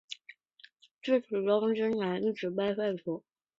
[1.03, 3.23] 自此中圻钦使一职被废除。